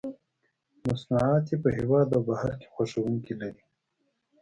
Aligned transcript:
مصنوعات 0.87 1.45
یې 1.49 1.57
په 1.63 1.69
هېواد 1.77 2.07
او 2.15 2.21
بهر 2.29 2.51
کې 2.59 2.67
خوښوونکي 2.73 3.33
لري. 3.41 3.63